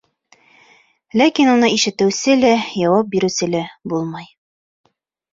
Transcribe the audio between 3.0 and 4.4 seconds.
биреүсе лә булмай.